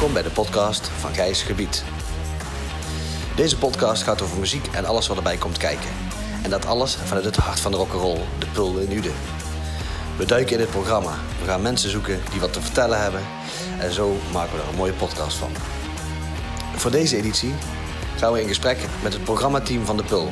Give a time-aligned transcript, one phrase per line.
[0.00, 1.84] Welkom bij de podcast van Gijs Gebied.
[3.36, 5.90] Deze podcast gaat over muziek en alles wat erbij komt kijken.
[6.42, 9.12] En dat alles vanuit het hart van de rock'n'roll, de Pul in Uden.
[10.16, 11.14] We duiken in het programma.
[11.40, 13.20] We gaan mensen zoeken die wat te vertellen hebben.
[13.78, 15.50] En zo maken we er een mooie podcast van.
[16.76, 17.54] Voor deze editie
[18.16, 20.28] gaan we in gesprek met het programmateam van de Pul.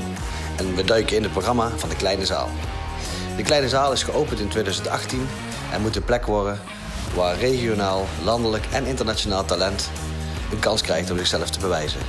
[0.57, 2.49] En we duiken in het programma van de Kleine Zaal.
[3.37, 5.29] De Kleine Zaal is geopend in 2018
[5.73, 6.61] en moet een plek worden
[7.15, 9.91] waar regionaal, landelijk en internationaal talent
[10.53, 12.01] een kans krijgt om zichzelf te bewijzen.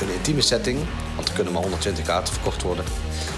[0.00, 0.78] Een intieme setting,
[1.14, 2.84] want er kunnen maar 120 kaarten verkocht worden,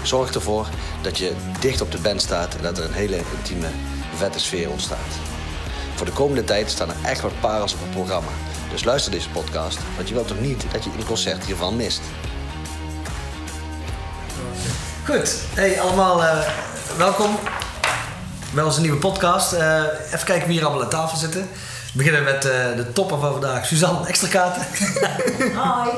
[0.03, 0.67] zorgt ervoor
[1.01, 3.67] dat je dicht op de band staat en dat er een hele intieme,
[4.15, 5.13] vette sfeer ontstaat.
[5.95, 8.31] Voor de komende tijd staan er echt wat parels op het programma.
[8.71, 12.01] Dus luister deze podcast, want je wilt toch niet dat je een concert hiervan mist.
[15.05, 16.39] Goed, hey allemaal, uh,
[16.97, 17.39] welkom
[18.57, 19.53] bij onze nieuwe podcast.
[19.53, 21.41] Uh, even kijken wie hier allemaal aan tafel zitten.
[21.41, 21.47] We
[21.93, 24.61] beginnen met uh, de topper van vandaag, Suzanne Extrakaten.
[25.55, 25.89] Hoi.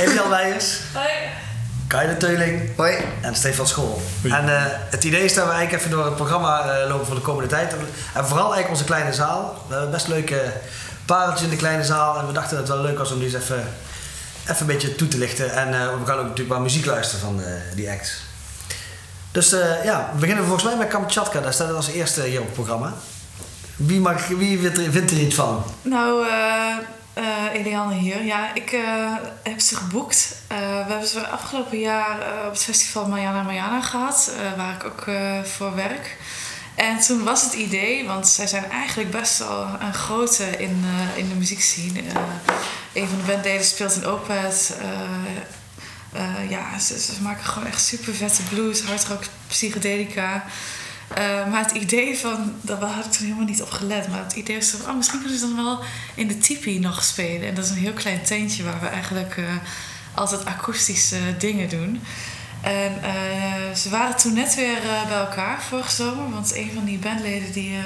[0.00, 0.78] Emil Weijers.
[0.94, 1.08] Hoi.
[1.86, 2.76] Kai de Teuling.
[2.76, 2.96] Hoi.
[3.20, 4.02] En Stefan School.
[4.22, 7.20] En uh, het idee is dat we eigenlijk even door het programma lopen voor de
[7.20, 7.72] komende tijd.
[8.14, 9.64] En vooral eigenlijk onze kleine zaal.
[9.68, 10.52] We hebben best leuke
[11.04, 12.18] pareltjes in de kleine zaal.
[12.18, 13.64] En we dachten dat het wel leuk was om die eens even,
[14.42, 15.52] even een beetje toe te lichten.
[15.52, 17.42] En we gaan ook natuurlijk wel muziek luisteren van
[17.74, 18.25] die acts.
[19.36, 21.40] Dus uh, ja, we beginnen volgens mij met Kamchatka.
[21.40, 22.92] Daar staat het als eerste hier op het programma.
[23.76, 24.58] Wie, mag, wie
[24.90, 25.64] vindt er iets van?
[25.82, 26.74] Nou, uh,
[27.52, 28.24] Eliane hier.
[28.24, 28.76] Ja, ik
[29.42, 30.36] heb ze geboekt.
[30.48, 30.54] we
[30.88, 34.30] hebben ze afgelopen jaar op het festival Mariana Mariana gehad.
[34.56, 35.04] waar ik ook
[35.46, 36.16] voor werk.
[36.74, 40.84] En toen was het idee, want zij zijn eigenlijk best wel een grote in,
[41.16, 42.00] in de muziekscene.
[42.92, 44.76] een van de bandleden speelt in Opeth.
[46.16, 50.44] Uh, ja, ze, ze, maken gewoon echt super vette blues, hardrock, psychedelica.
[51.18, 54.08] Uh, maar het idee van, daar had ik toen helemaal niet op gelet.
[54.08, 55.80] Maar het idee is van, oh, misschien kunnen ze dan wel
[56.14, 57.48] in de tipi nog spelen.
[57.48, 59.46] En dat is een heel klein tentje waar we eigenlijk uh,
[60.14, 62.02] altijd akoestische dingen doen.
[62.60, 62.92] En
[63.76, 66.30] ze waren toen net weer bij elkaar vorige zomer.
[66.30, 67.78] Want een van die bandleden die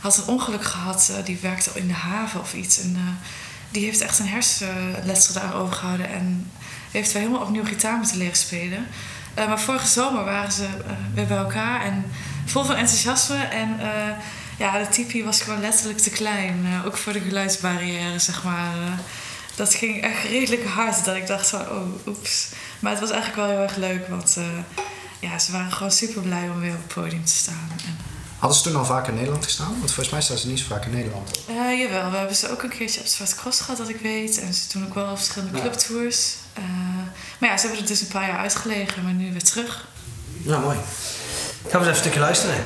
[0.00, 1.12] had een ongeluk gehad.
[1.24, 2.80] die werkte in de haven of iets.
[2.80, 3.18] En
[3.70, 6.08] die heeft echt een hersenletsel daarover gehouden.
[6.08, 6.50] En
[6.90, 8.86] heeft wij helemaal opnieuw gitaar moeten leren spelen.
[9.38, 12.04] Uh, maar vorige zomer waren ze uh, weer bij elkaar en
[12.46, 13.36] vol van enthousiasme.
[13.36, 13.86] En uh,
[14.58, 16.66] ja, de tipi was gewoon letterlijk te klein.
[16.86, 18.72] ook voor de geluidsbarrière, zeg maar.
[19.56, 21.04] dat ging echt redelijk hard.
[21.04, 22.48] Dat ik dacht van, oh, oeps.
[22.78, 24.36] Maar het was eigenlijk wel heel erg leuk, want
[25.20, 27.68] ja, ze waren gewoon super blij om weer op het podium te staan.
[27.86, 27.96] En,
[28.38, 29.70] Hadden ze toen al vaak in Nederland gestaan?
[29.78, 31.40] Want volgens mij staan ze niet zo vaak in Nederland.
[31.78, 34.40] Jawel, we hebben ze ook een keertje op Zwarte Cross gehad, dat ik weet.
[34.40, 36.34] En ze doen ook wel verschillende clubtours.
[36.60, 36.66] Uh,
[37.38, 39.86] maar ja, ze hebben er dus een paar jaar uitgelegen, maar nu weer terug.
[40.42, 40.76] Ja, mooi.
[41.68, 42.64] Gaan we eens even een stukje luisteren.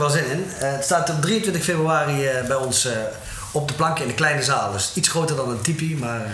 [0.00, 0.44] Wel zin in.
[0.60, 2.92] Eh, het staat op 23 februari eh, bij ons eh,
[3.52, 4.72] op de planken in de kleine zaal.
[4.72, 6.20] Dus iets groter dan een tipi, maar...
[6.20, 6.30] eh,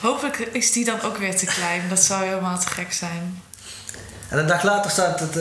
[0.00, 1.82] Hopelijk is die dan ook weer te klein.
[1.88, 3.42] Dat zou helemaal te gek zijn.
[4.28, 5.38] En een dag later staat het,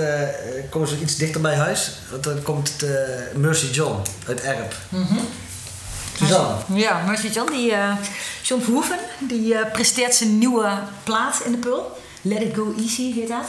[0.70, 1.92] komen ze iets dichter bij huis.
[2.12, 4.76] Want dan komt het eh, Mercy John uit Erp.
[6.18, 6.56] Suzanne.
[6.74, 7.94] Ja, Mercy John, die, eh,
[8.42, 10.70] John Verhoeven, die presteert zijn nieuwe
[11.04, 11.98] plaat in de Pul.
[12.22, 13.46] Let It Go Easy heet dat.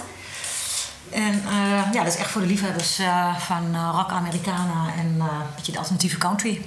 [1.11, 5.15] En eh, ja, dat is echt voor de liefhebbers eh, van eh, rock Americana en
[5.19, 6.51] eh, een beetje de alternatieve country.
[6.51, 6.63] Ik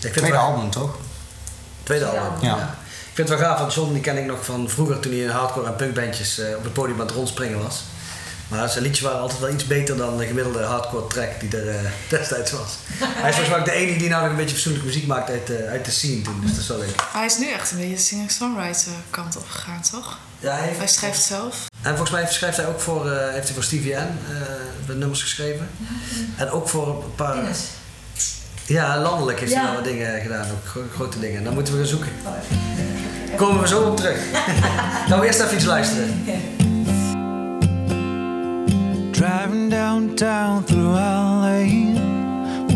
[0.00, 0.94] vind Tweede het wel- album, toch?
[1.82, 2.32] Tweede album.
[2.48, 2.56] Ja.
[3.10, 5.20] Ik vind het wel gaaf, want John die ken ik nog van vroeger toen hij
[5.20, 7.82] in hardcore en punkbandjes eh, op het podium aan het rondspringen was.
[8.48, 11.92] Maar zijn liedjes waren altijd wel iets beter dan de gemiddelde hardcore track die er
[12.08, 12.76] destijds was.
[12.98, 15.30] Hij is volgens mij ook de enige die nou nog een beetje fatsoenlijke muziek maakt
[15.30, 16.94] uit de, uit de scene toen, dus dat is wel leuk.
[17.12, 20.18] Hij is nu echt een beetje de singer-songwriter kant op gegaan, toch?
[20.38, 21.66] Ja, hij heeft- Hij schrijft zelf.
[21.82, 24.06] En volgens mij schrijft hij ook voor, eh, heeft hij voor Stevie N eh,
[24.86, 25.68] de nummers geschreven.
[26.36, 27.36] En ook voor een paar...
[28.66, 29.68] Ja, landelijk heeft hij Ja.
[29.72, 31.44] wel wat dingen gedaan, ook gro- grote dingen.
[31.44, 32.08] Dan moeten we gaan zoeken.
[33.36, 34.18] Komen we zo op terug.
[35.08, 36.22] Gaan we eerst even iets luisteren.
[39.10, 41.64] Driving downtown through LA,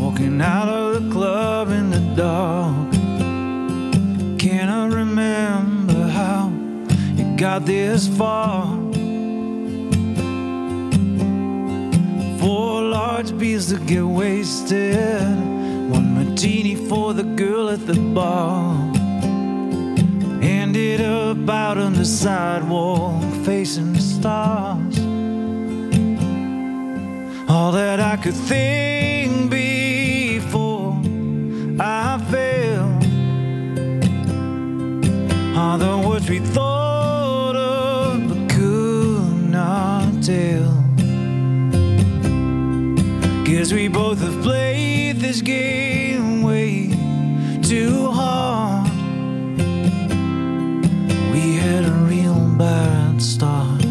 [0.01, 2.91] walking out of the club in the dark.
[4.39, 6.51] Can I remember how
[7.17, 8.67] it got this far?
[13.15, 15.39] Large beers to get wasted,
[15.89, 18.75] one martini for the girl at the bar.
[20.43, 24.99] Ended up out on the sidewalk, facing the stars
[27.49, 31.01] all that I could think before
[31.79, 32.89] I fell
[35.57, 36.74] are the words we thought
[43.65, 46.91] Guess we both have played this game way
[47.63, 48.91] too hard.
[51.33, 53.83] We had a real bad start.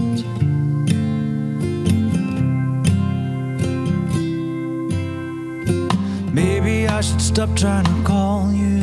[6.32, 8.80] Maybe I should stop trying to call you.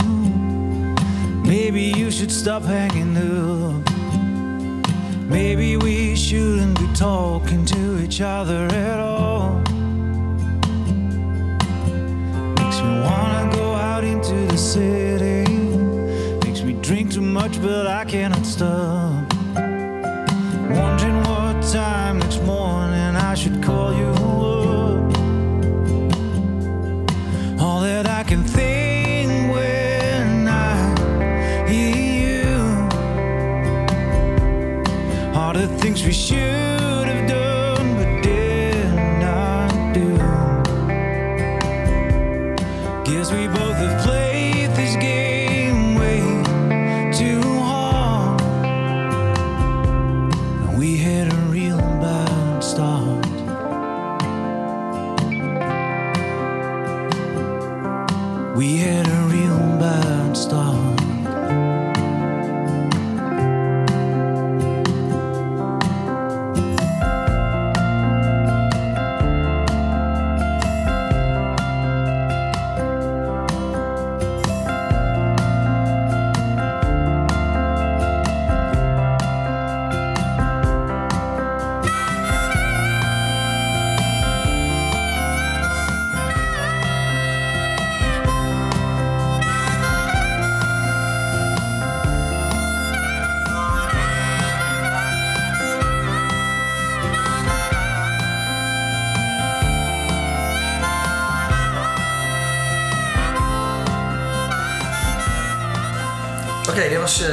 [1.45, 3.89] Maybe you should stop hanging up.
[5.31, 9.30] Maybe we shouldn't be talking to each other at all.
[14.61, 15.45] City.
[16.45, 19.20] Makes me drink too much, but I cannot stop.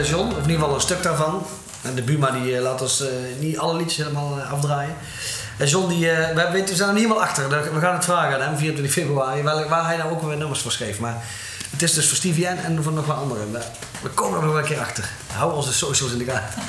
[0.09, 1.45] John, of in ieder geval een stuk daarvan.
[1.81, 3.09] En de Buma die eh, laat ons eh,
[3.39, 4.95] niet alle liedjes helemaal eh, afdraaien.
[5.57, 7.49] En John, die, we, weten, we zijn er niet helemaal achter.
[7.73, 10.61] We gaan het vragen aan hem, 24 februari, waar, waar hij nou ook weer nummers
[10.61, 10.99] voor schreef.
[10.99, 11.23] Maar
[11.71, 13.51] het is dus voor Stevie en voor nog wel anderen.
[13.51, 13.61] We,
[14.01, 15.09] we komen er nog wel een keer achter.
[15.33, 16.61] Hou onze socials in de gaten.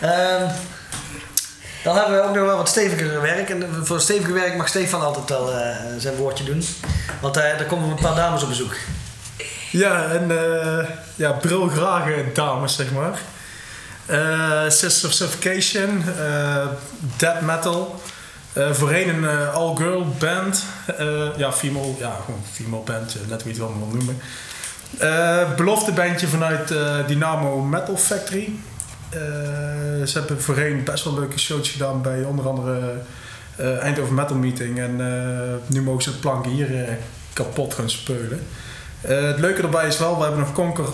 [0.00, 0.50] Ehm,
[1.82, 3.50] dan hebben we ook nog wel wat steviger werk.
[3.50, 5.52] En voor steviger werk mag Stefan altijd wel
[5.98, 6.64] zijn woordje doen.
[7.20, 8.74] Want eh, er komen een paar dames op bezoek.
[9.74, 13.18] Ja, en eh ja, bril graag eh, dames, zeg maar.
[14.06, 16.66] Eh Sisters of Suffocation, eh
[17.16, 18.00] Death Metal.
[18.72, 20.64] Voorheen een all-girl band.
[21.36, 24.20] Ja, female, ja, gewoon female band, net hoe het wel noemen.
[25.56, 26.74] Belofte bandje vanuit
[27.06, 28.52] Dynamo Metal Factory.
[30.04, 33.00] ze hebben voorheen best wel leuke shows gedaan bij onder andere
[33.80, 34.78] Eindhoven Metal Meeting.
[34.78, 34.96] En
[35.66, 36.98] nu mogen ze het plank hier
[37.32, 38.46] kapot gaan speulen.
[39.06, 40.84] Eh, het leuke erbij is wel, we hebben nog Conquer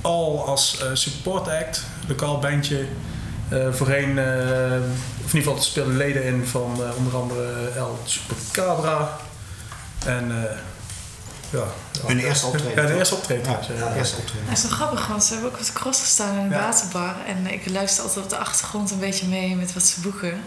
[0.00, 1.82] All als eh, support act.
[2.08, 2.86] Lokaal bandje.
[3.48, 4.24] Eh, voorheen, eh,
[5.24, 9.16] of in ieder geval, speelden leden in van eh, onder andere El Chupacabra.
[10.06, 10.56] En eh,
[11.50, 11.64] ja.
[12.06, 13.50] Hun eerste optreden, Ja, de eerste optreden.
[13.50, 13.94] Ja, ja.
[13.96, 14.46] eerste optreden.
[14.48, 16.58] Dat is wel grappig, want ze hebben ook de cross gestaan in een Ja.
[16.60, 17.14] waterbar.
[17.26, 20.40] En ik luister altijd op de achtergrond een beetje mee met wat ze boeken.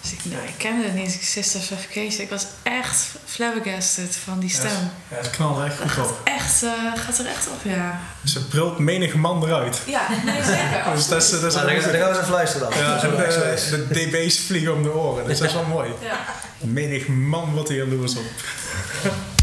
[0.00, 1.14] Dus ik, nou, ik kende het niet eens.
[1.14, 2.20] Ik Sister Suffocation.
[2.20, 4.90] Ik was echt flabbergasted van die stem.
[5.10, 6.20] Ja, knallen er echt goed op.
[6.24, 6.70] Echt, eh,
[7.04, 8.00] gaat er echt op, ja.
[8.24, 9.78] Ze brult menig man eruit.
[9.86, 10.82] Ja, nee, zeker.
[10.94, 12.78] Dus dat is, dat is Nou, dan, gaan- dan gaan we eens even luisteren dan.
[12.78, 15.26] ja, de, dB's vliegen om de oren.
[15.26, 15.90] Dus dat is wel mooi.
[16.02, 16.18] Ja.
[16.58, 18.24] Menig man wat hier jaloers op.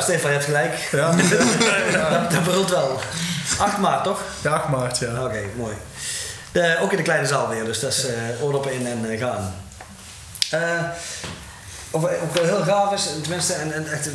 [0.00, 0.88] Ja, Stefan, je hebt gelijk.
[0.92, 1.10] Ja,
[2.20, 3.00] Dat, dat brult wel.
[3.58, 4.20] 8 maart, toch?
[4.40, 5.24] ja 8 maart, ja.
[5.24, 5.74] Oké, mooi.
[6.52, 9.18] De, ook in de kleine zaal weer, dus dat is eh oordoppen in en eh,
[9.20, 9.54] gaan.
[10.50, 10.60] Eh
[11.90, 14.08] of ook wel heel gaaf is, tenminste, en, en echt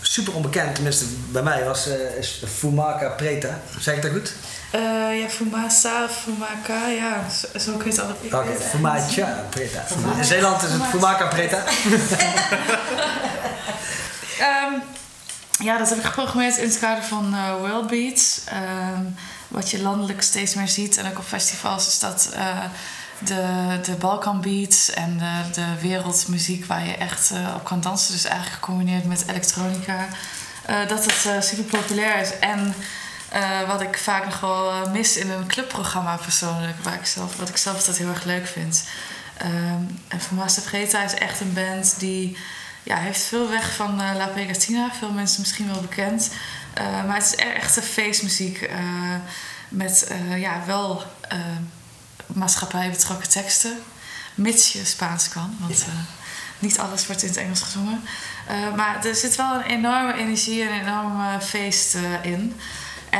[0.00, 3.58] super onbekend, tenminste bij mij, was, eh, is Fumaka Preta.
[3.78, 4.32] Zeg ik dat goed?
[4.70, 4.80] Eh,
[5.20, 8.34] ja, Fumasa, Fumaka, ja, zo, zo kun je het altijd.
[8.34, 9.84] Oké, Fumacha Preta.
[10.16, 11.62] In Zeeland is het Fumaka Preta.
[14.38, 14.72] Ehm,
[15.62, 18.40] ja, dat heb ik geprogrammeerd in het kader van eh World Beats.
[18.44, 19.04] Ehm,
[19.48, 20.96] wat je landelijk steeds meer ziet.
[20.96, 22.64] En ook op festivals is dat eh,
[23.18, 28.12] de, de Balkan Beats en de, de wereldmuziek waar je echt eh, op kan dansen.
[28.12, 30.06] Dus eigenlijk gecombineerd met elektronica.
[30.88, 32.38] dat het super populair is.
[32.38, 32.74] En
[33.66, 36.76] wat ik vaak nog wel mis in een clubprogramma persoonlijk.
[36.82, 38.84] Waar ik zelf, wat ik zelf altijd heel erg leuk vind.
[39.36, 42.36] Ehm en Formasta Vreta is echt een band die
[42.82, 44.90] ja, heeft veel weg van eh, La Pegatina.
[44.98, 46.30] Veel mensen misschien wel bekend.
[46.74, 48.60] Eh, maar het is e- echt een feestmuziek.
[48.62, 48.78] eh,
[49.68, 51.02] met ja, wel
[52.26, 53.78] maatschappij betrokken teksten.
[54.34, 55.56] Mits je Spaans kan.
[55.58, 55.84] Want
[56.58, 58.04] niet alles wordt in het Engels gezongen.
[58.76, 62.56] Maar er zit wel een enorme energie en een enorm eh, feest in.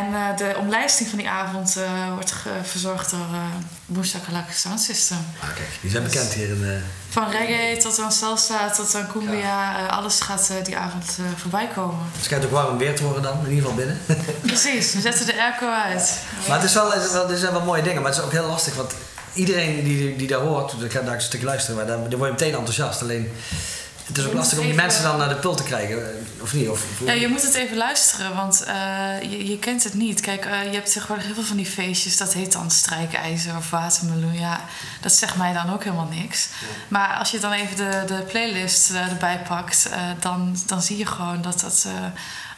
[0.00, 2.32] En eh, de omlijsting van die avond eh, wordt
[2.62, 3.38] verzorgd door uh,
[3.87, 5.16] Boomshakalaka Sound System.
[5.40, 6.64] Ah, kijk, die zijn bekend hier in...
[6.64, 6.70] eh,
[7.08, 9.78] Van reggae tot aan salsa tot aan cumbia.
[9.87, 11.99] eh, alles gaat eh, die avond eh, voorbij komen.
[12.14, 14.00] Het schijnt ook warm weer te worden dan, in ieder geval binnen.
[14.52, 16.18] Precies, we zetten de airco uit.
[16.49, 18.26] Maar het is wel, het is wel, er zijn wel mooie dingen, maar het is
[18.26, 18.75] ook heel lastig.
[18.75, 18.92] Want
[19.32, 22.30] iedereen die, die daar hoort, ik ga daar een stukje luisteren, maar dan, dan word
[22.38, 23.02] je meteen enthousiast.
[23.02, 23.32] Alleen,
[24.06, 26.42] het is ook lastig om die even- mensen dan naar de pul te krijgen, eh,
[26.42, 26.68] of niet?
[26.68, 28.75] Of, of- Ja, je moet het even luisteren, want eh,
[29.23, 30.21] je, je kent het niet.
[30.21, 33.71] Kijk, eh, je hebt tegenwoordig heel veel van die feestjes, dat heet dan strijkijzer of
[33.71, 34.38] watermeloen.
[34.38, 34.61] Ja,
[35.00, 36.49] dat zegt mij dan ook helemaal niks.
[36.88, 39.88] Maar als je dan even de, de playlist erbij pakt,
[40.21, 41.87] dan, dan zie je gewoon dat dat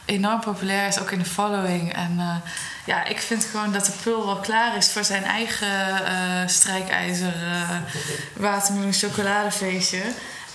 [0.05, 1.93] enorm populair is, ook in de following.
[1.93, 2.41] En
[2.85, 7.33] ja, ik vind gewoon dat de pul wel klaar is voor zijn eigen eh, strijkijzer
[7.51, 7.69] eh,
[8.33, 10.01] watermeloen chocoladefeestje.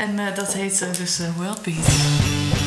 [0.00, 2.59] En eh, dat heet eh, dus eh, World Beat.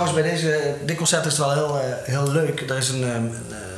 [0.00, 2.70] Trouwens, bij deze, dit concert is het wel heel, eh, heel leuk.
[2.70, 3.14] Er is een, ehm,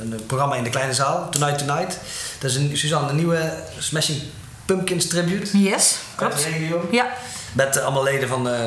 [0.02, 1.98] een, een programma in de kleine zaal, Tonight Tonight.
[2.40, 4.22] Dat is een, Suzanne, de nieuwe Smashing
[4.64, 5.58] Pumpkins tribute.
[5.58, 6.42] Yes, klopt.
[6.42, 6.78] de.
[6.90, 7.06] Ja.
[7.52, 8.60] Met eh, allemaal leden van eh,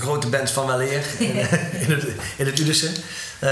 [0.00, 1.34] grote bands van Weleer in,
[1.80, 2.04] in het,
[2.36, 2.94] in het Udissen.
[3.38, 3.48] Eh,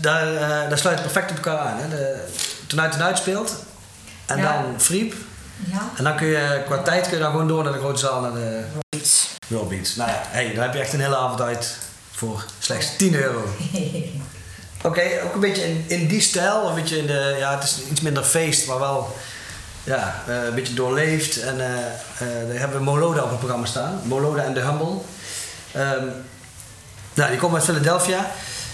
[0.00, 1.78] daar, eh, daar sluit het perfect op elkaar aan.
[1.78, 1.88] Hè.
[1.88, 2.24] De,
[2.66, 3.54] Tonight Tonight speelt.
[4.26, 4.52] En Ja.
[4.52, 5.14] dan Friep.
[5.70, 5.88] Ja.
[5.96, 8.20] En dan kun je qua tijd kun je dan gewoon door naar de grote zaal,
[8.20, 8.64] naar de
[9.48, 9.94] World Beats.
[9.96, 11.76] Nou ja, hey, dan heb je echt een hele avond uit
[12.20, 13.44] voor slechts 10 euro.
[14.88, 17.78] Oké, ook een beetje in, in die stijl, een beetje in de, ja, het is
[17.90, 19.16] iets minder feest, maar wel
[19.84, 21.40] ja, eh, een beetje doorleefd.
[21.40, 24.96] En eh, eh, daar hebben we Moloda op het programma staan, Moloda en The Humble.
[25.72, 26.06] Ehm,
[27.14, 28.30] nou, die komen uit Philadelphia.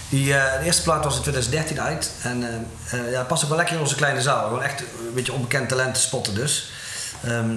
[0.09, 2.11] Die, de eerste plaat was in 2013 uit.
[2.21, 2.67] En
[3.11, 4.43] ja, past ook wel lekker in onze kleine zaal.
[4.47, 6.71] Gewoon echt een beetje onbekend talent te spotten dus.
[7.23, 7.55] Ehm,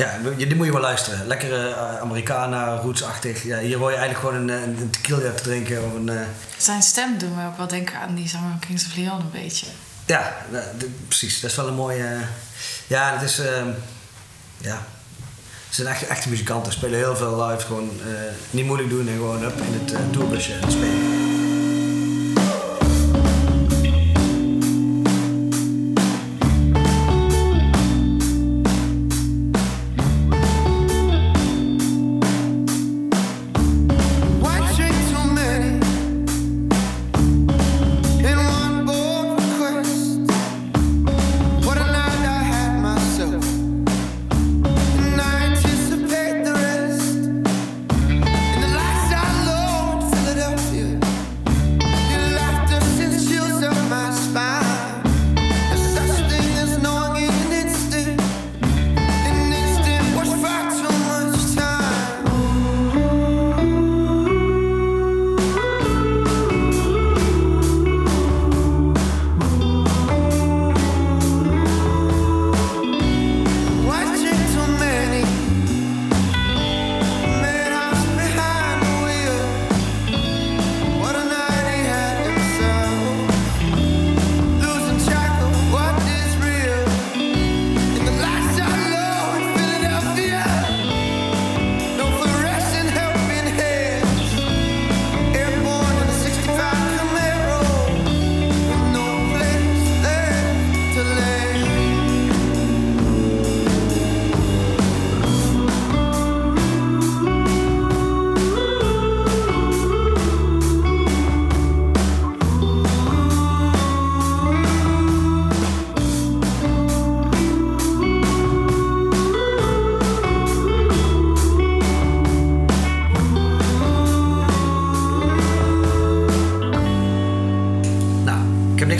[0.00, 1.26] ja, die moet je wel luisteren.
[1.26, 3.42] Lekkere uh, Americana, rootsachtig.
[3.44, 5.84] Ja, hier hoor je eigenlijk gewoon een, een, een tequila te drinken.
[5.84, 6.20] Of een, eh,
[6.56, 9.30] Zijn stem doen me ook wel denken aan die zanger van Kings of Leon een
[9.42, 9.66] beetje.
[10.06, 10.36] ja,
[11.08, 11.40] precies.
[11.40, 12.04] Dat is wel een mooie...
[12.04, 12.20] eh,
[12.86, 13.38] ja, het is...
[13.38, 13.68] ehm,
[14.58, 14.82] ja,
[15.68, 16.72] ze zijn echt, echte muzikanten.
[16.72, 17.66] Spelen heel veel live.
[17.66, 18.12] Gewoon eh,
[18.50, 21.19] niet moeilijk doen en gewoon up in het uh, tourbusje spelen.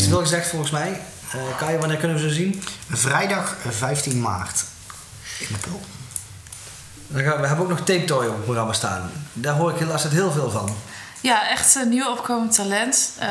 [0.02, 1.00] Te veel gezegd volgens mij.
[1.32, 2.62] Eh Kai, wanneer kunnen we ze zien?
[2.90, 4.64] Vrijdag eh, 15 maart
[5.38, 5.80] in de Pul.
[7.06, 9.10] Dan gaan we, we hebben ook nog Tape Toy op het programma staan.
[9.32, 10.76] Daar hoor ik helaas het heel veel van.
[11.20, 13.12] Ja, echt een nieuw opkomend talent.
[13.18, 13.28] Eh,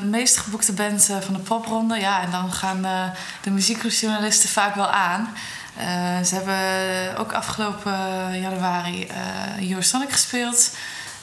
[0.00, 1.96] de meest geboekte band eh, van de popronde.
[1.98, 3.04] Ja, en dan gaan eh,
[3.42, 5.34] de muziekjournalisten vaak wel aan.
[5.76, 7.94] Eh, ze hebben ook afgelopen
[8.40, 10.70] januari eh Eurosonic gespeeld.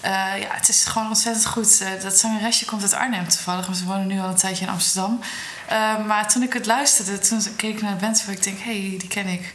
[0.04, 1.82] Eh, ja, het is gewoon ontzettend goed.
[1.82, 4.72] Eh, dat zangeresje komt uit Arnhem toevallig, maar ze wonen nu al een tijdje in
[4.72, 5.20] Amsterdam.
[5.68, 8.58] Eh, maar toen ik het luisterde, toen keek ik naar de band waar ik denk,
[8.60, 9.54] hé, hey, die ken ik.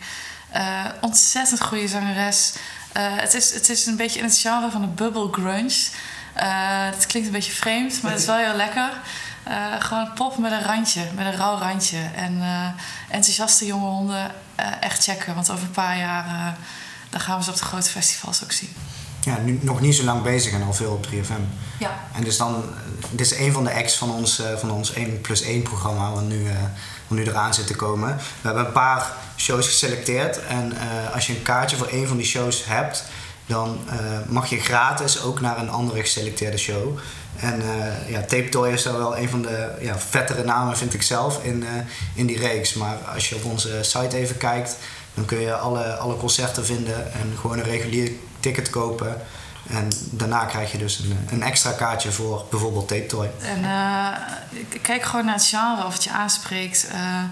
[1.00, 2.52] Ontzettend goede zangeres.
[2.98, 5.86] Het, is, het is een beetje in het genre van de bubble grunge.
[6.94, 8.90] Het klinkt een beetje vreemd, maar het is wel heel lekker.
[9.78, 12.10] Gewoon pop met een randje, met een rauw randje.
[12.16, 12.42] En
[13.10, 14.30] enthousiaste jonge honden
[14.80, 15.34] echt checken.
[15.34, 16.56] Want over een paar jaar
[17.10, 18.74] dan gaan we ze op de grote festivals ook zien.
[19.20, 21.42] Ja, nu nog niet zo lang bezig en al veel op 3FM.
[21.78, 22.00] Ja.
[22.14, 22.64] En dus dan,
[23.10, 26.12] dit is een van de acts van ons, eh, van ons 1 plus 1 programma,
[26.12, 26.54] wat nu, eh,
[27.06, 28.16] wat nu eraan zit te komen.
[28.16, 32.16] We hebben een paar shows geselecteerd en eh, als je een kaartje voor een van
[32.16, 33.04] die shows hebt,
[33.46, 33.78] dan
[34.26, 36.98] mag je gratis ook naar een andere geselecteerde show.
[37.40, 40.94] En eh, ja, Tape Toy is daar wel een van de ja, vettere namen, vind
[40.94, 41.64] ik zelf, in,
[42.14, 42.74] in die reeks.
[42.74, 44.76] Maar als je op onze site even kijkt,
[45.14, 49.20] dan kun je alle, alle concerten vinden en gewoon een regulier ticket kopen.
[49.68, 53.30] En daarna krijg je dus een, een extra kaartje voor bijvoorbeeld Tape Toy.
[53.42, 53.64] En
[54.72, 56.88] ik kijk gewoon naar het genre of het je aanspreekt.
[56.92, 57.22] eh,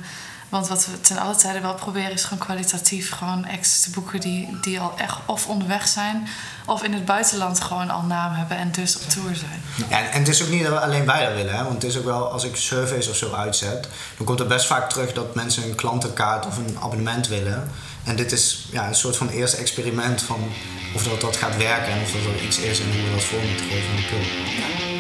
[0.49, 4.21] want wat we ten alle tijde wel proberen is gewoon kwalitatief gewoon acts te boeken
[4.21, 6.29] die, die al echt of onderweg zijn
[6.67, 9.63] of in het buitenland gewoon al naam hebben en dus op tour zijn.
[9.89, 11.63] Ja, en, en het is ook niet dat we alleen wij dat willen, hè?
[11.63, 14.67] want het is ook wel als ik surveys of zo uitzet, dan komt er best
[14.67, 17.71] vaak terug dat mensen een klantenkaart of een abonnement willen.
[18.05, 20.49] En dit is ja, een soort van eerste experiment van
[20.97, 23.25] of dat dat gaat werken en of dat er iets is en hoe we dat
[23.25, 24.96] voor moeten geven aan de.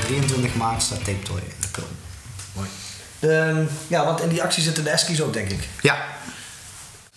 [0.00, 1.86] 23 maart staat Tape Toy in de pul.
[3.18, 5.68] De, ja, want in die actie zitten de Eskies ook, denk ik.
[5.82, 6.04] Ja,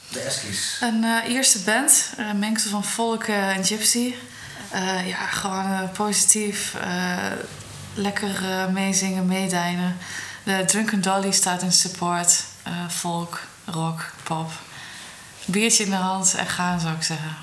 [0.10, 0.78] De Eskies.
[0.82, 4.14] Een eh, eerste band, eh, een mengsel van folk eh, en gypsy.
[4.72, 7.18] Eh, ja, gewoon eh, positief, eh,
[7.94, 9.98] lekker eh, meezingen, meedijnen.
[10.44, 12.44] De Drunken Dolly staat in support.
[12.64, 14.52] eh, folk, rock, pop.
[15.46, 17.36] Biertje in de hand en gaan, zou ik zeggen.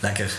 [0.00, 0.32] Lekker.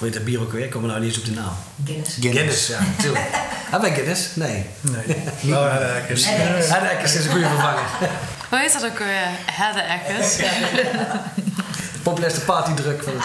[0.00, 0.68] Hoe heet dat bier ook weer?
[0.68, 1.56] Kom maar nou niet eens op de naam.
[1.84, 2.16] Guinness.
[2.20, 3.24] Guinness, ja, natuurlijk.
[3.70, 4.28] Hebben wij Guinness?
[4.34, 4.66] Nee.
[4.80, 5.16] Nee.
[5.40, 6.18] Nou lekker.
[6.18, 7.82] Ja, de Eckers is een goede vervanger.
[8.50, 9.28] Hoe heet dat ook weer?
[9.52, 10.36] Hedde Eckers.
[10.36, 13.24] De populairste partydruk van het...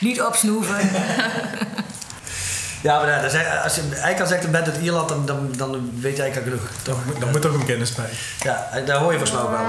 [0.00, 0.90] Niet opsnoeven.
[2.80, 5.52] Ja, maar ja, dat is- als je eigenlijk ik een band uit Ierland, dan, dan,
[5.56, 6.70] dan weet je eigenlijk al genoeg.
[6.82, 6.98] Toch?
[7.18, 8.08] Dan moet toch een kennis bij.
[8.42, 9.66] Ja, daar hoor je volgens mij ook wel.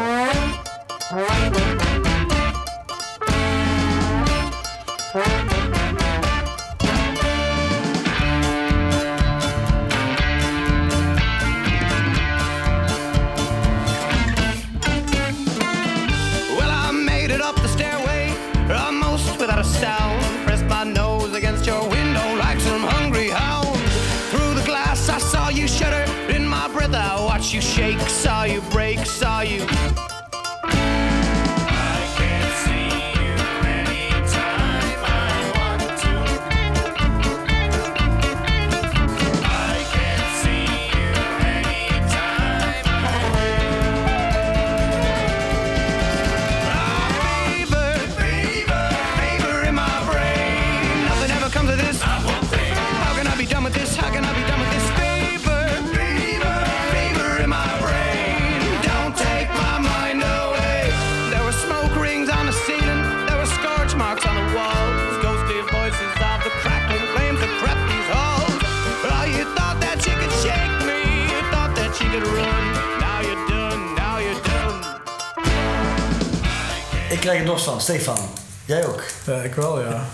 [77.29, 78.29] Krijg er dorst van, Stefan.
[78.65, 79.03] Jij ook?
[79.23, 80.05] Ja, ik wel, ja.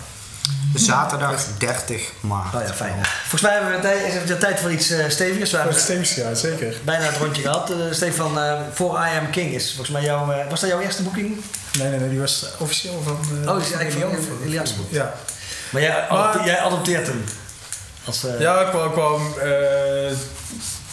[0.74, 2.54] zaterdag 30 maart.
[2.54, 2.94] Oh ja, fijn.
[3.20, 5.50] Volgens mij hebben we tijd, is het tijd voor iets eh stevigers.
[5.50, 5.76] We hebben
[6.16, 6.74] ja, zeker.
[6.84, 7.70] bijna het rondje gehad.
[7.70, 10.30] Eh, Stefan, eh, voor I Am King is volgens mij jouw...
[10.30, 11.40] eh, was dat jouw eerste boeking?
[11.78, 13.18] Nee, nee, nee, die was officieel van...
[13.44, 14.46] eh, Oh, is die eigenlijk van Elias.
[14.46, 14.86] Elias boek?
[14.90, 15.14] Ja.
[15.70, 17.24] Maar jij, Maar- adopte- jij adopteert hem.
[18.04, 19.22] Als, eh, Ja, ik kwam, ik kwam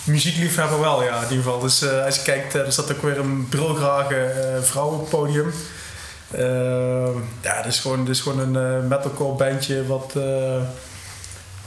[0.03, 1.59] muziekliefhebber wel, ja, in ieder geval.
[1.59, 5.09] Dus eh, als je kijkt, er staat ook weer een brilgrage eh vrouw op het
[5.09, 5.53] podium.
[6.37, 10.13] Ehm, ja, dat is gewoon, dat is gewoon een eh, metalcore bandje wat...
[10.15, 10.61] eh,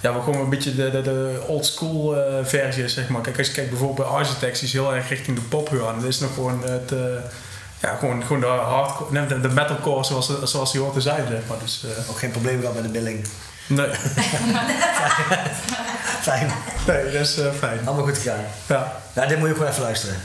[0.00, 3.20] ja, wat gewoon een beetje de, de, de old school eh, versie is, zeg maar.
[3.20, 5.94] Kijk, als je kijkt bijvoorbeeld bij Architects, die is heel erg richting de pop gaan.
[6.00, 6.92] Dat is nog gewoon het...
[7.80, 11.26] ja, gewoon, gewoon de hardcore, nee, de, de metalcore zoals, zoals die hoort te zijn,
[11.30, 11.58] zeg maar.
[11.62, 13.26] Dus, Ook geen probleem gehad met de billing.
[13.66, 13.88] nee.
[16.26, 16.50] Fijn.
[16.86, 17.78] nee, dat is fijn.
[17.84, 18.44] Allemaal goed gegaan.
[18.66, 18.92] Ja.
[19.12, 20.16] Ja, dit moet je gewoon even luisteren.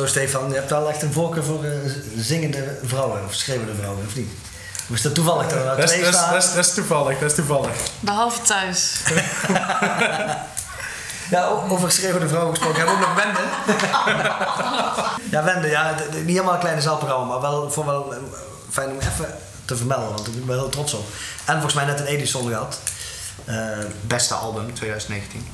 [0.00, 1.70] Zo Stefan, je hebt wel echt een voorkeur voor eh,
[2.16, 4.28] zingende vrouwen of schreeuwende vrouwen, of niet?
[4.88, 6.32] Of is dat toevallig dat er nou Dat is, twee dat, is, staan?
[6.32, 7.70] dat, is, dat is toevallig, dat is toevallig.
[8.00, 8.92] Behalve thuis.
[11.30, 12.78] Ja, over schreeuwende vrouwen gesproken.
[12.78, 13.40] Hebben we ook nog Wende?
[15.36, 15.94] ja, Wende, ja.
[16.12, 18.18] Niet helemaal een kleine zaalprogramma, maar wel, voor wel eh,
[18.70, 19.34] fijn om even
[19.64, 21.04] te vermelden, want ik ben er heel trots op.
[21.44, 22.78] En volgens mij net een Edison gehad.
[23.44, 23.56] Eh,
[24.00, 25.48] Beste album 2019.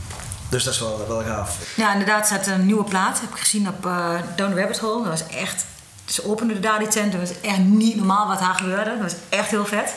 [0.49, 1.57] Dus dat is wel, wel gaaf.
[1.75, 3.21] Ja, inderdaad, staat een nieuwe plaat.
[3.21, 5.09] Heb ik gezien op eh Down the Rabbit Hole.
[5.09, 5.65] Dat was echt...
[6.05, 7.13] Ze openden daar die tent.
[7.13, 8.91] Dat was echt niet normaal wat daar gebeurde.
[8.91, 9.95] Dat was echt heel vet.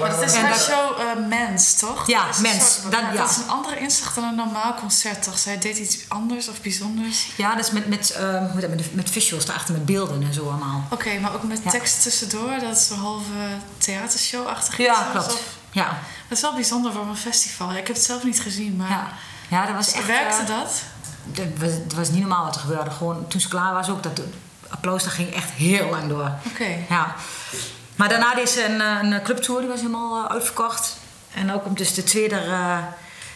[0.00, 2.06] Maar het is En dat- show eh, Mens, toch?
[2.06, 2.74] Ja, Dat Mens.
[2.74, 3.16] soort- Dat- ja, ja.
[3.16, 5.38] dat is een andere inzicht dan een normaal concert, toch?
[5.38, 7.26] Zij deed iets anders of bijzonders.
[7.36, 10.22] Ja, dat is met, met, eh, hoe heet dat, met, met visuals daarachter, met beelden
[10.22, 10.84] en zo allemaal.
[10.90, 11.70] Oké, maar ook met Ja.
[11.70, 12.58] tekst tussendoor.
[12.60, 13.30] Dat is een halve
[13.78, 15.38] theatershow-achtig Ja, klopt.
[15.70, 17.70] Ja, Dat is wel bijzonder voor een festival.
[17.70, 19.08] Ik heb het zelf niet gezien, maar ja.
[19.48, 20.06] Ja dat was echt...
[20.06, 20.82] werkte eh, dat?
[21.68, 22.90] Het was, niet normaal wat er gebeurde.
[22.90, 24.20] Gewoon toen ze klaar was ook, dat
[24.68, 26.30] applaus dat ging echt heel lang door.
[26.46, 26.66] Oké.
[26.88, 27.14] Ja.
[27.96, 30.96] Maar daarna deed ze een, eh, een clubtour, die was helemaal eh, uitverkocht.
[31.34, 32.78] En ook op dus de tweede, eh,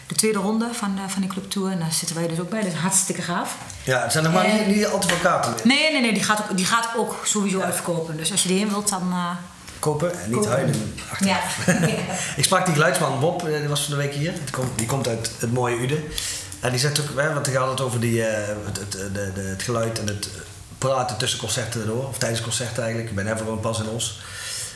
[0.06, 1.70] de tweede ronde van, eh, van die clubtour.
[1.70, 3.56] En daar zitten wij dus ook bij, dat is hartstikke gaaf.
[3.84, 5.66] Ja, het zijn nog maar En- niet, niet al te veel kaarten meer.
[5.66, 8.16] Nee, nee, nee, die gaat ook, die gaat ook sowieso uitverkopen.
[8.16, 9.08] Dus als je die heen wilt, dan...
[9.12, 9.30] eh,
[9.80, 10.94] Kopen en niet huilen.
[11.18, 11.40] ja.
[12.36, 14.32] Ik sprak die geluidsman Bob, eh, die was van de week hier.
[14.32, 16.04] Die komt, die komt uit het mooie Uden.
[16.60, 19.32] En die zegt ook, hè, want die gaat het over die, eh, het, het, de,
[19.34, 20.28] de, het geluid en het
[20.78, 22.08] praten tussen concerten door.
[22.08, 23.10] Of tijdens concerten eigenlijk.
[23.10, 24.20] Ik ben even gewoon pas in Os.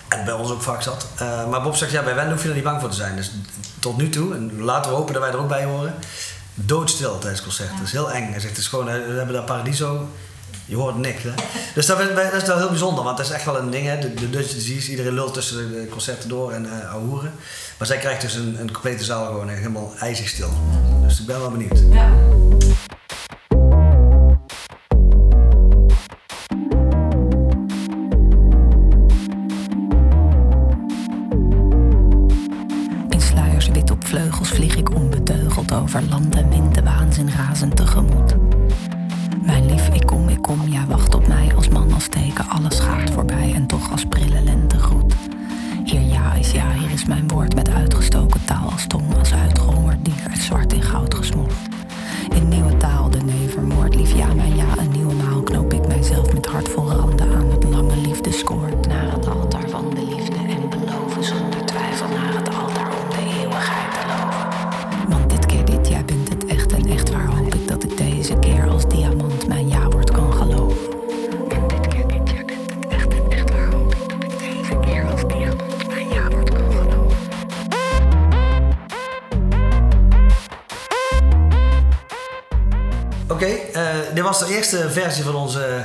[0.09, 1.07] En bij ons ook vaak zat.
[1.17, 3.17] Eh, maar Bob zegt, ja, bij Wende hoef je er niet bang voor te zijn.
[3.17, 3.31] Dus
[3.79, 5.95] tot nu toe, en laten we hopen dat wij er ook bij horen,
[6.55, 7.77] doodstil tijdens concerten.
[7.77, 8.31] Dat is heel eng.
[8.31, 10.09] Hij zegt, het is gewoon, eh, we hebben daar Paradiso,
[10.65, 11.23] je hoort niks.
[11.23, 11.31] Hè?
[11.75, 13.87] Dus dat, is- dat is wel heel bijzonder, want dat is echt wel een ding.
[13.87, 13.99] Hè?
[13.99, 17.33] De, de Dutch disease, iedereen lult tussen de, concerten door en uh, ahoeren.
[17.79, 20.51] Maar zij krijgt dus een, een complete zaal gewoon helemaal ijzig stil.
[21.07, 21.79] Dus ik ben wel benieuwd.
[21.93, 22.11] ja.
[33.11, 37.77] In sluiers wit op vleugels vlieg ik onbeteugeld over land en wind de waanzin razend
[37.77, 38.14] tegemoet.
[42.55, 45.15] Alles gaat voorbij en toch als prille lente groet.
[45.85, 50.05] Hier ja is ja, hier is mijn woord met uitgestoken taal als tong, als uitgehongerd
[50.05, 51.53] dier, het zwart in goud gesmoeld.
[52.35, 55.87] In nieuwe taal de nee vermoord, lief ja, mijn ja, een nieuwe maal knoop ik
[55.87, 58.74] mijzelf met hart vol randen aan het lange liefdeskoord.
[84.75, 85.85] Eerste versie van onze,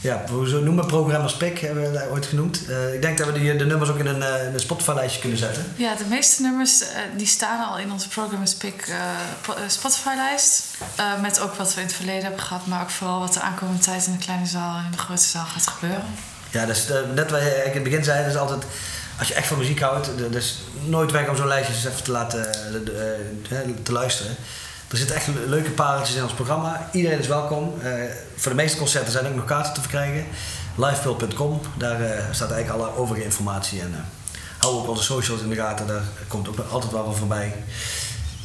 [0.00, 2.60] ja, hoe noemen Programmers Pick, hebben we dat ooit genoemd.
[2.68, 5.38] Eh, ik denk dat we die, de nummers ook in een, eh, een Spotify-lijstje kunnen
[5.38, 5.72] zetten.
[5.76, 8.96] Ja, de meeste nummers eh, die staan al in onze Programmers Pick eh,
[9.40, 10.62] po- eh, Spotify-lijst.
[10.96, 13.40] Eh, met ook wat we in het verleden hebben gehad, maar ook vooral wat de
[13.40, 16.04] aankomende tijd in de kleine zaal en in de grote zaal gaat gebeuren.
[16.50, 18.62] Ja, dus eh, net wat eigenlijk in het begin zei, dat is altijd,
[19.18, 21.84] als je echt van muziek houdt, d- dat is nooit weg om zo'n lijstje eens
[21.84, 22.74] even te laten eh,
[23.50, 24.36] eh, eh, te luisteren.
[24.94, 26.88] Er zitten echt le- leuke pareltjes in ons programma.
[26.92, 27.72] Iedereen is welkom.
[27.82, 27.92] Eh,
[28.36, 30.24] voor de meeste concerten zijn ook nog kaarten te verkrijgen.
[30.76, 33.80] Livepul.com, daar eh, staat eigenlijk alle overige informatie.
[33.80, 34.00] En eh,
[34.58, 37.54] hou ook onze socials in de gaten, daar komt ook altijd wel wat voorbij.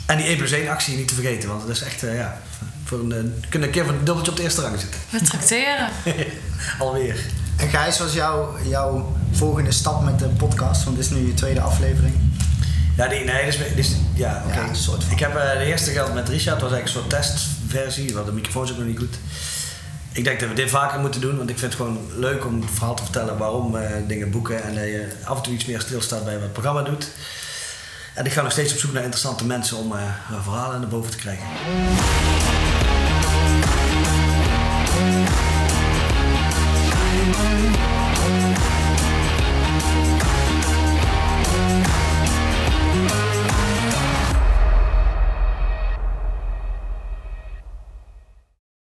[0.05, 2.37] En die 1 plus 1 actie niet te vergeten, want dat is echt, eh, ja,
[2.83, 4.99] voor een, kunnen een keer voor een dubbeltje op de eerste rang zitten.
[5.09, 5.89] We tracteren.
[6.79, 7.19] Alweer.
[7.57, 10.83] En Gijs, wat is jouw, jouw volgende stap met de podcast?
[10.83, 12.15] Want dit is nu je tweede aflevering.
[12.99, 14.59] Ja, die, nee, dus, dus ja, oké.
[14.59, 14.71] Ja.
[15.09, 18.25] Ik heb eh, de eerste gehad met Richard, dat was eigenlijk een soort testversie, want
[18.25, 19.15] de microfoon is ook nog niet goed.
[20.11, 22.61] Ik denk dat we dit vaker moeten doen, want ik vind het gewoon leuk om
[22.61, 25.65] het verhaal te vertellen waarom eh, dingen boeken en dat je af en toe iets
[25.65, 27.07] meer stilstaat bij wat het programma doet.
[28.13, 30.01] En ik ga nog steeds op zoek naar interessante mensen om eh,
[30.43, 31.47] verhalen naar boven te krijgen.